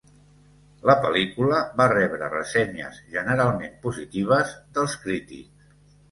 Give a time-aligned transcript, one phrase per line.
[0.89, 5.69] La pel·lícula va rebre ressenyes generalment positives dels crítics.